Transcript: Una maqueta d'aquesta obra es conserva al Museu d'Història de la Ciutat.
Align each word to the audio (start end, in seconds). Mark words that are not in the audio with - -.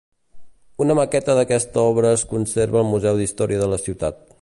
Una 0.85 0.95
maqueta 0.99 1.35
d'aquesta 1.41 1.85
obra 1.91 2.15
es 2.19 2.25
conserva 2.35 2.83
al 2.83 2.91
Museu 2.97 3.21
d'Història 3.25 3.65
de 3.65 3.73
la 3.77 3.83
Ciutat. 3.89 4.25